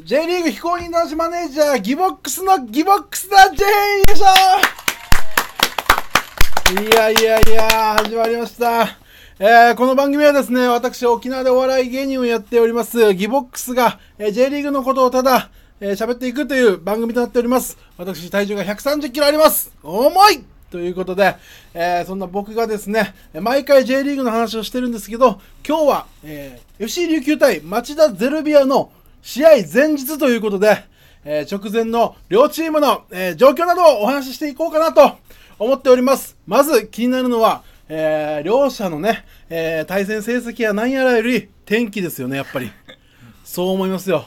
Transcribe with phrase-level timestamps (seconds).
[0.00, 3.62] J リーグ非公認男子マネージャー、ギボックスのギボックスだ J!
[3.62, 3.70] よ
[4.14, 4.24] いしょ
[6.82, 7.68] いやいやいや、
[7.98, 8.96] 始まりました。
[9.38, 17.76] えー、この番組はですね、私、沖縄でお笑い芸人をやっております、ギボックスが、えー J リーグのことをただ、えー喋っていくという番組となっております。
[17.98, 19.72] 私、体重が130キロあります。
[19.82, 21.36] 重いということで、
[21.74, 25.38] えーそんな僕がですね、毎回 J リーグの話をしてるんですけど、
[25.68, 28.90] 今日は、えー FC 琉球対町田ゼルビアの
[29.22, 30.84] 試合前日ということで、
[31.24, 35.16] えー直前の両チームの、えー状況などをお話ししていこうかなと
[35.58, 36.36] 思っております。
[36.46, 42.70] まず気になるのは、えー両者のね、えー対戦成績や何やらより天気ですよね、やっぱり。
[43.44, 44.24] そう思いますよ。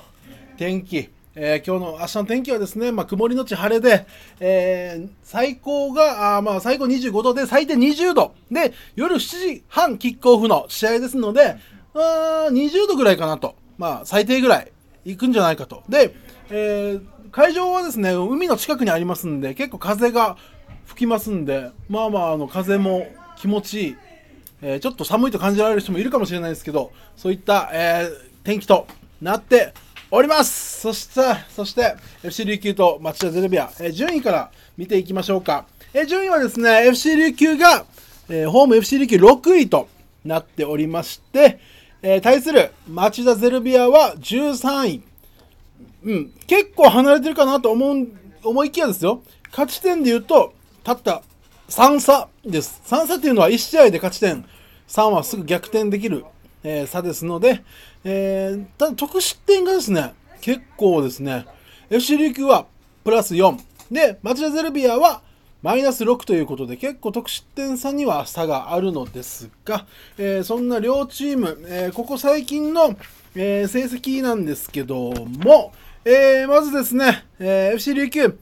[0.57, 1.09] 天気。
[1.35, 4.05] えー今日の明日の天気はですね、まあ、曇りのち晴れで、
[4.39, 8.33] えー最高が、あまあ、最高25度で、最低20度。
[8.49, 11.57] で、夜7時半キックオフの試合ですので、
[11.93, 13.55] あー20度ぐらいかなと。
[13.77, 14.71] まあ、最低ぐらい
[15.05, 15.83] 行くんじゃないかと。
[15.89, 16.15] で、
[16.49, 20.37] えー会場はですね、海の近くにありますんで、結構風が
[20.85, 23.95] 吹きますんで、まあまあ、あの、風も気持ちいい。
[24.61, 28.87] えーちょっと寒いと感じられる人もいるかもしれないですけど、そういった、えー天気と
[29.21, 29.73] なって
[30.11, 31.21] おりますそして、
[31.53, 35.65] そして、FC 琉球と町田ゼルビア、えー順位から見ていきましょうか。
[35.93, 37.85] えー順位はですね、FC 琉球が、
[38.29, 39.89] えーホーム FC 琉球6位と
[40.23, 41.59] なっておりまして、
[42.01, 45.03] えー対する町田ゼルビアは13位。
[46.03, 48.07] うん、結構離れてるかなと思う、
[48.43, 49.23] 思いきやですよ。
[49.49, 51.23] 勝ち点で言うと、たった
[51.69, 52.81] 3差です。
[52.85, 54.45] 3差っていうのは1試合で勝ち点
[54.87, 56.25] 3はすぐ逆転できる、
[56.63, 57.63] えー差ですので、
[58.03, 61.45] えーただ得失点がですね、結構ですね、
[61.89, 62.67] FC 琉球は
[63.03, 63.57] プラス4。
[63.89, 65.21] で、町田ゼルビアは
[65.65, 72.95] マイナス6ということで、結構得失点差には差があるのですが、えーそんな両チーム、えーここ最近の、
[73.33, 75.73] えー成績なんですけども、
[76.05, 78.37] えまずですね、え FC 琉球、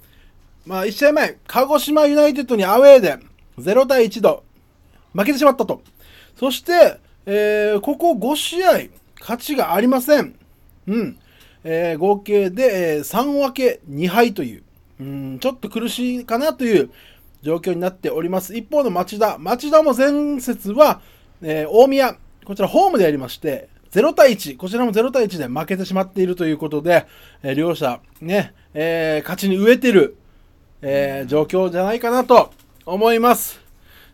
[0.66, 3.18] まあ、1試合前、鹿児島ユナイテッドにアウェーで
[3.58, 4.44] 0対1度
[5.14, 5.82] 負けてしまったと。
[6.38, 8.90] そして、えここ5試合、
[9.22, 10.36] 勝ちがありません。
[10.88, 11.18] うん。
[11.64, 14.64] えー合計で、えー3分け2敗という、
[15.00, 16.90] うん、ちょっと苦しいかなという
[17.44, 18.56] 状況になっております。
[18.56, 19.38] 一方の町田。
[19.38, 21.02] 町田も前節は、
[21.42, 22.16] えー大宮、
[22.46, 27.06] こちらホームでやりまして、0対1、こちらも0対1で負けてしまっているということで、
[27.44, 30.16] えー両者、ね、えー勝ちに飢えてる、
[30.82, 32.52] えー状況じゃないかなと
[32.86, 33.60] 思います。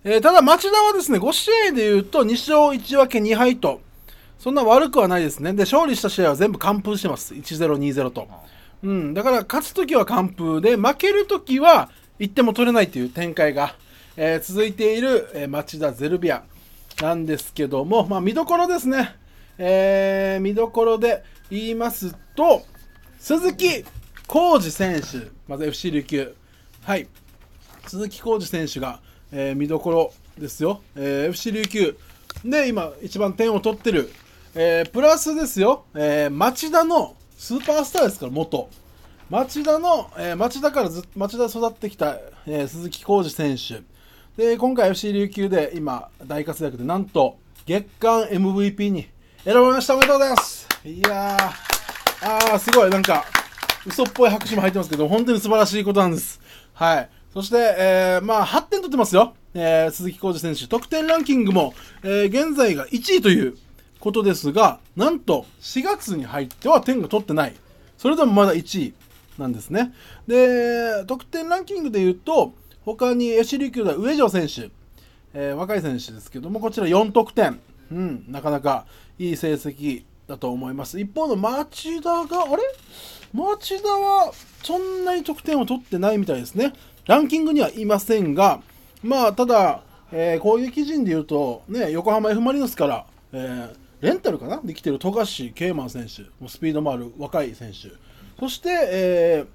[0.03, 3.81] えーただ町田はですね、5試合で言うと2勝1分け2敗と、
[4.39, 5.53] そんな悪くはないですね。
[5.53, 7.35] で、勝利した試合は全部完封してます。
[7.35, 8.27] 1-0、2-0と。
[8.81, 11.89] うん、だから勝つときは完封で、負けるときは
[12.19, 13.75] 1点も取れないという展開が、
[14.17, 16.43] えー続いている、えー町田ゼルビア
[17.01, 19.15] なんですけども、まあ見どころですね。
[19.57, 22.63] えー見どころで言いますと、
[23.19, 23.85] 鈴木
[24.27, 26.35] 浩二選手、まず FC 琉球。
[26.83, 27.07] はい。
[27.87, 28.99] 鈴木浩二選手が、
[29.31, 31.97] えー見どころですよ、えー FC 琉球
[32.45, 34.11] で今一番点を取ってる、
[34.55, 38.69] えープラスですよ、えー町田のスーパースターですから元
[39.29, 42.17] 町田の、えー町田からず町田育ってきた、
[42.47, 43.83] えー鈴木浩二選手
[44.41, 49.07] で今回 FC 琉球で今大活躍でなんと月間 MVP に
[49.43, 53.23] 選ばれましたおめでとうございますいやーあーすごいなんか
[53.85, 56.41] 嘘っぽい拍手も入ってますけど、本当に素晴らしいことなんです。
[56.73, 57.09] はい。
[57.33, 59.33] そして、えー、まあ、8点取ってますよ。
[59.53, 60.67] えー、鈴木浩二選手。
[60.67, 61.73] 得点ランキングも、
[62.03, 63.57] えー、現在が1位という
[63.99, 67.55] ことですが、なんと、4月に入っては点が取ってない。
[67.97, 68.93] それでもまだ1位
[69.39, 69.93] なんですね。
[70.27, 72.53] で、得点ランキングで言うと、
[72.85, 74.69] 他に FC 琉球では上条選手、
[75.33, 77.59] えー若い選手ですけども、こちら4得点。
[77.91, 78.85] うん、なかなか
[79.17, 80.99] いい成績だと思います。
[80.99, 82.61] 一方の町田が、あれ？
[83.33, 84.31] 町田は
[84.63, 86.73] そんなに得点を取ってないみたいですね。
[87.07, 88.61] ランキングにはいませんが、
[89.01, 94.61] まあ、ただ、えー攻撃陣で言うと、ね、横浜 F・ マリノスから、えーレンタルかな？
[94.63, 97.89] できてる富樫ケイマン選手、もうスピードもある若い選手。
[98.39, 99.47] そして、えー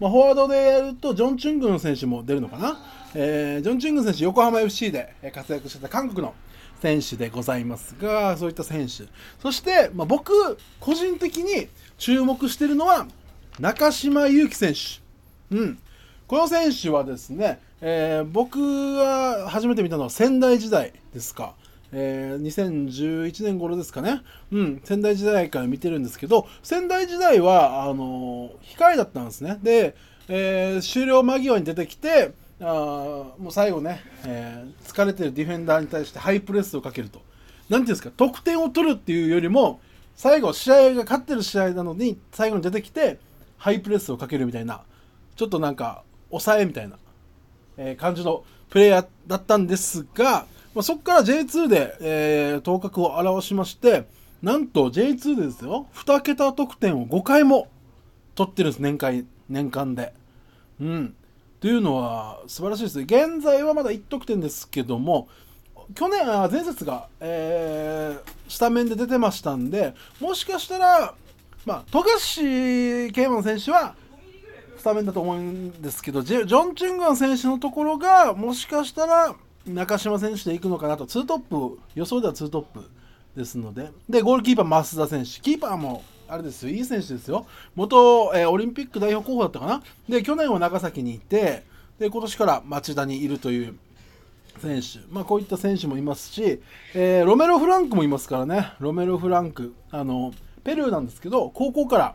[0.00, 2.78] まあ、フォワードでやると、ジョン・チュングン選手も出るのかな、
[3.14, 6.34] えージョン・チュングン選手、横浜 FC で活躍してた韓国の
[6.80, 9.04] 選手でございますが、そういった選手。
[9.40, 10.32] そして、まあ、僕、
[10.80, 11.68] 個人的に
[11.98, 13.06] 注目しているのは、
[13.60, 15.56] 中島祐希選手。
[15.56, 15.78] うん。
[16.26, 21.54] この選手はですね、えー僕が初めて見たのは仙台時代ですか。
[21.92, 24.22] えー2011年頃ですかね。
[24.50, 29.58] うん、仙台時代から見てるんですけど、仙台時代は、あの控えだったんですね。
[29.62, 29.94] で、
[30.28, 32.64] えー終了間際に出てきて、あ
[33.38, 37.20] もう最後ね、えー疲れてるディフェンダーに対してハイプレスをかけると。
[37.68, 39.80] なんていうんですか、得点を取るっていうよりも、
[40.16, 43.18] 最後試合が勝ってる試合なのに最後に出てきて
[43.56, 44.82] ハイプレスをかけるみたいな
[45.36, 46.96] ちょっとなんか抑えみたいな、
[47.76, 54.06] えー、感じのプレイヤーだったんですが、まあ、そこから J2 で、えー、頭角を現しまして
[54.42, 57.68] なんと J2 でですよ2桁得点を5回も
[58.34, 60.12] 取ってるんです年間年間で。
[60.80, 61.14] うん
[61.62, 62.98] というのは素晴らしいです。
[62.98, 65.28] 現在はまだ1得点ですけども、
[65.94, 71.14] 去年は前節が、えー、スタメンで出てましたんで、もしかしたら、
[71.64, 73.94] まあ、富樫慶馬選手は
[74.76, 79.36] スタメンだと思うんですけど、ジョン・チュンガン選手のところが、もしかしたら
[79.66, 82.88] 中島選手でいくのかなと、2トップ、予想では2トップ
[83.36, 87.46] ですので、で、ゴールキーパー、増田選手、キーパーもあれですよ、いい選手ですよ。
[87.74, 89.82] 元、えー、オリンピック代表候補だったかな。
[90.08, 91.64] で、去年は長崎にいて、
[91.98, 93.76] で、今年から町田にいるという
[94.60, 94.98] 選手。
[95.10, 96.60] まあ、こういった選手もいますし、
[96.94, 98.72] えー、ロメロ・フランクもいますからね。
[98.80, 99.74] ロメロ・フランク。
[99.90, 100.32] あの、
[100.64, 102.14] ペルーなんですけど、高校から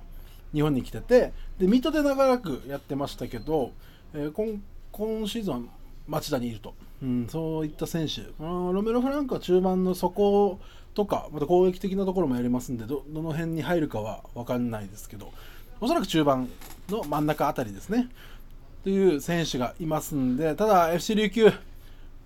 [0.53, 3.71] 日本に来てて、で、水戸で長らくやってましたけど、
[4.13, 4.61] えー、今
[4.91, 5.59] 今シーズンは
[6.07, 6.73] 町田にいると。
[7.01, 8.23] うん、そういった選手。
[8.39, 10.59] ロメロ・フランクは中盤の底
[10.93, 15.31] とか、また攻撃的なところもやりますんでど、どの辺に入るかは分かんないですけど、
[15.79, 16.49] おそらく中盤
[16.89, 18.09] の真ん中あたりですね。
[18.83, 21.51] という選手がいますんで、ただ FC 琉球、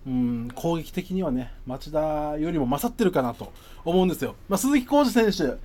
[0.07, 3.51] うん、攻撃的にはね、町田よりも勝ってるかなと
[3.83, 4.35] 思うんですよ。
[4.47, 5.57] まあ、鈴木浩二選手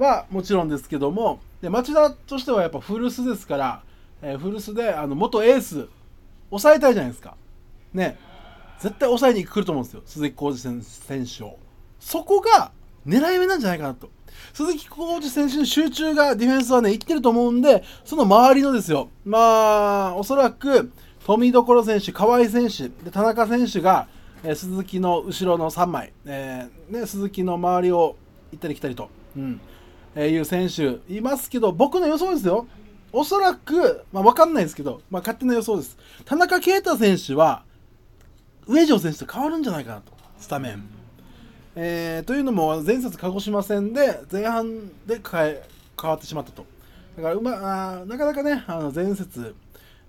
[0.00, 3.82] はもちろんですけども、で町田としてはやっぱ古巣ですから、
[4.20, 5.88] えー、古巣であの元エース、
[6.50, 7.36] 抑えたいじゃないですか。
[7.94, 8.18] ね。
[8.82, 11.56] 絶対抑えに来ると思うんですよ、鈴木浩二選手を。
[12.00, 12.72] そこが
[13.06, 14.10] 狙い目なんじゃないかなと。
[14.52, 20.90] 鈴木浩二選手の集中がディフェンスはね、いってると思うんで、その周りのですよ、まあ、おそらく、
[21.24, 24.08] 富所選手、河合選手、で田中選手が、
[24.42, 28.16] えー、鈴木の後ろの3枚、えー、ね、鈴木の周りを
[28.50, 29.60] 行ったり来たりと、うん
[30.16, 32.66] えー、いう選手いますけど、僕の予想ですよ。
[33.12, 35.96] おそらく、まあ、わかんないですけど、まあ、勝手な予想です。
[36.24, 37.62] 田中啓太選手は、
[38.72, 40.84] 上条選手と変わるんじゃないかなと、スタメン。
[41.76, 45.62] えー、というのも前節鹿児島戦で前半で変え
[46.00, 46.66] 変わってしまったと。
[47.16, 49.54] だからうまあなかなかねあの前節、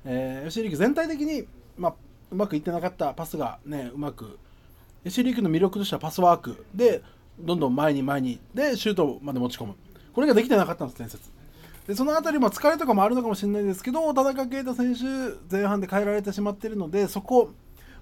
[0.05, 1.45] えー、FC リーグ全体的に、
[1.77, 1.93] まあ、
[2.31, 4.39] うまくいってなかったパスがねうまく
[5.05, 7.01] FC リーグの魅力としてはパスワークで
[7.39, 9.75] どんどん前に前にでシュートまで持ち込む。
[10.13, 11.31] これができてなかったんです前節。
[11.87, 15.01] でその辺りも疲れとかもあるのかもしれないですけど田中圭太選手
[15.53, 17.51] 前半で変えられてしまっているのでそこ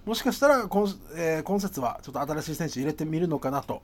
[0.06, 3.82] もしかしたら今,、えー、今節はちょっと新しい選手入れてみるのかなと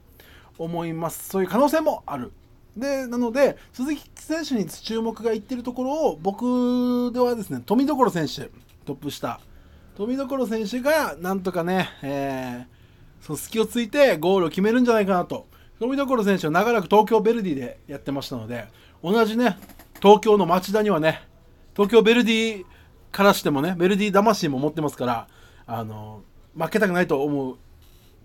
[0.57, 1.29] 思います。
[1.29, 2.31] そういう可能性もある。
[2.75, 8.51] で、なので、鈴木選手に注目がいってるところを、僕ではですね、富所選手、
[8.85, 9.39] トップ下。
[9.95, 15.47] 富所選手が、なんとかね、えー、その隙をついてゴールを決めるんじゃないかなと。
[15.79, 18.67] 富所選手は長らく東京ヴェルディでやってましたので、
[19.03, 19.57] 同じね、
[20.01, 21.21] 東京の町田にはね、
[21.75, 22.65] 東京ヴェルディ
[23.11, 25.27] からしてもね、ヴェルディ魂も持ってますから、
[25.67, 26.21] あの
[26.57, 27.57] 負けたくないと思う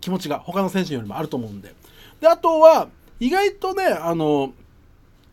[0.01, 1.75] 気持ちが他の選手よりもあると思うんで。
[2.21, 2.89] であとは
[3.21, 4.53] 意外とねあの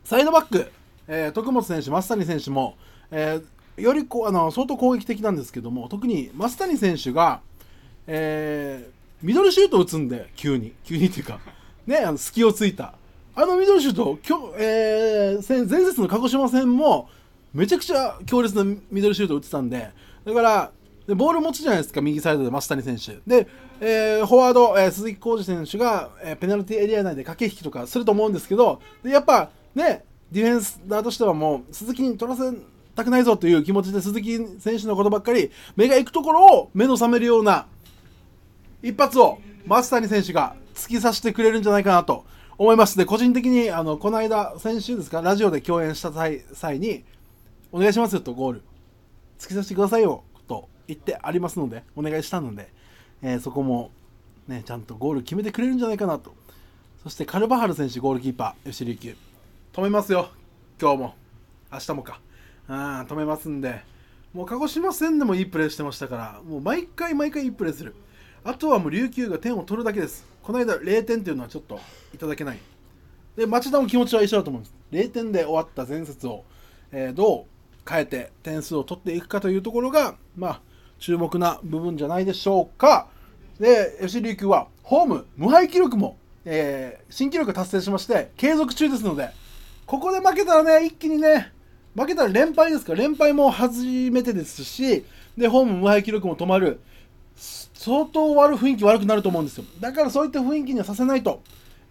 [0.04, 0.72] サイドバック、
[1.08, 2.76] えー、徳本選手、増谷選手も、
[3.12, 7.42] えー、よりこあの相当攻撃的なんですけども特に増谷選手が、
[8.08, 10.74] えー、ミドルシュートを打つんで急に。
[10.84, 11.40] 急にっていうか、
[11.86, 12.96] ね、あの隙をついた。
[13.36, 17.08] あのミドルシュート今日、えー、前節の鹿児島戦も
[17.54, 19.92] めちゃくちゃ強烈なミドルシュートを打ってたんで
[20.26, 20.72] だから
[21.10, 23.20] でボール持つじゃないですか、右サイドで増谷選手。
[23.26, 23.48] で、
[23.82, 32.56] えー、フォワード、えー、鈴木浩二選手が、えー、ペナルティエリア内で駆け引きとかすると思うんですけど、でやっぱね、ディフェンスダーとしてはもう、鈴木に取らせ
[32.96, 37.66] たくないぞという気持ちで、鈴木選手のことばっかり、目が行くところを目の覚めるような
[38.84, 42.24] 一発を増谷選手が突き刺してくれるんじゃないかなと
[42.60, 47.04] 思いますで、個人的に、あの、この間、先週ですか、ラジオで共演した際際に、
[47.72, 48.62] お願いしますよと、ゴール。
[49.40, 50.24] 突き刺してくださいよ。
[50.90, 52.70] 言ってありますので、お願いしたので、
[53.22, 53.92] えー、そこも、
[54.48, 56.34] ね、ちゃんとゴール決めてくれるんじゃないかなと。
[57.04, 59.16] そしてカルバハル選手、ゴールキーパー、FC 琉球。
[59.72, 60.30] 止めますよ、
[60.82, 61.16] 今日も。
[61.72, 62.20] 明日もか。
[62.68, 63.84] あ止めますんで、
[64.34, 67.94] もう鹿児島戦でもいいプレーしてましたから、もう毎回毎回いいプレーする。
[68.44, 70.26] あとはもう琉球が点を取るだけです。
[70.42, 71.80] この間0点っていうのはちょっと
[72.16, 72.60] いただけない。
[73.36, 74.76] で、町田も気持ちは一緒だと思うんです。
[74.92, 76.44] 0点で終わった前節を、
[76.92, 80.62] えー、どう変えて点数を取っていくかというところが、まあ、
[81.00, 83.08] 注目な部分じゃないでしょうか。
[83.60, 89.30] で、FC 琉球はホーム無敗記録も、えー、新記録達成しまして継続中ですので、
[89.86, 91.52] ここで負けたらね、一気にね、
[91.96, 95.04] 負けたら連敗ですから、連敗も初めてですし、
[95.38, 96.80] で、ホーム無敗記録も止まる。
[97.36, 99.64] 相当悪雰囲気悪くなると思うんですよ。
[99.80, 101.42] だからそういった雰囲気にはさせないと、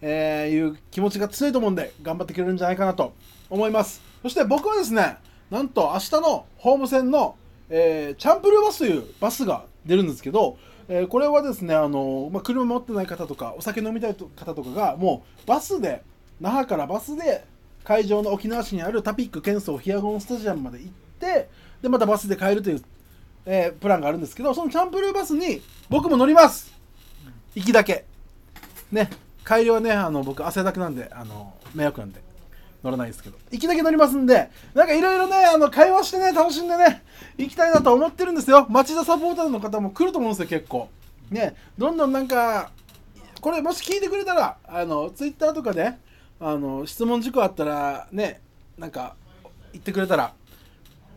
[0.00, 3.14] えーいう気持ちが強いと思うんで、頑張ってくれるんじゃないかなと
[3.50, 4.02] 思います。
[4.22, 5.16] そして僕はですね、
[5.50, 7.36] なんと明日のホーム戦の、
[7.70, 10.58] えーチャンプルーバスというバスが出るんですけど、
[10.88, 16.02] えーこれはですね、あのまあ、車持ってない方とか、お酒飲みたい方とかが、もうバスで、
[16.40, 17.44] 那覇からバスで
[17.84, 21.48] 会場の沖縄市にあるタピック県総ヒアゴンスタジアムまで行って、
[21.82, 22.82] で、またバスで帰るという、
[23.46, 26.72] えープランがあるんですけど、そのチャンプルーバスに僕も乗ります。
[27.54, 28.04] 行きだけ。
[28.92, 29.10] ね、
[29.46, 32.20] 帰りはね、あの僕、汗だくなんで、あの迷惑なんで、
[32.88, 37.02] 乗らないですけど、行きだけ乗りますんで、なんかいろいろね、あの会話してね、楽しんでね、
[37.36, 38.66] 行きたいなと思ってるんですよ。
[38.68, 40.88] 町田サポーターの方も来ると思うんですよ、結構。
[41.30, 42.70] ね、どんどんなんか、
[43.40, 45.92] これもし聞いてくれたら、あのツイッターとかで、
[46.40, 48.40] あの質問事項あったら、ね、
[48.78, 49.16] なんか
[49.72, 50.32] 言ってくれたら、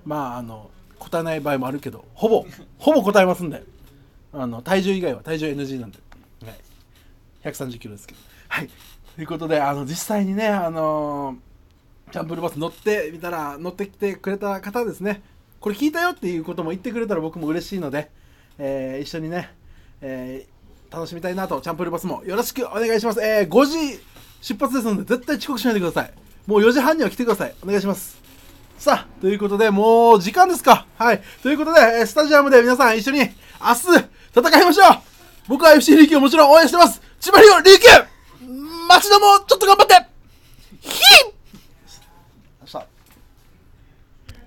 [0.06, 2.46] まあ、あの答えない場合もあるけど、ほぼ、
[2.78, 3.64] ほぼ答えますんで、
[4.34, 6.00] あの体重以外は体重 NG なんで、
[6.46, 8.20] はい、130キロですけど。
[8.50, 8.70] はい、
[9.16, 11.38] ということで、あの実際にね、あの
[12.12, 15.22] チャンプルバス乗ってみたら、乗ってきてくれた方ですね、
[15.60, 18.12] これ聞いたよっていうことも言ってくれたら僕も嬉しいので、
[18.58, 19.54] えー一緒にね、
[20.02, 20.52] えー
[20.94, 23.22] 楽しみたいなと、チャンプルバスもよろしくお願いします。
[23.22, 24.00] えー5時
[24.42, 26.12] 出発ですので、絶対遅刻しないでください。
[26.48, 27.54] もう4時半には来てください。
[27.64, 28.20] お願いします。
[28.78, 30.86] さあ、ということで、もう時間ですか。
[30.98, 31.22] はい。
[31.44, 33.32] ということで、スタジアムで皆さん一緒に明日
[34.34, 34.98] 戦いましょう
[35.48, 37.88] 僕は FC 琉球をもちろん応援してます千葉リオ琉球
[38.88, 39.94] 町田もちょっと頑張って
[40.80, 41.31] ヒー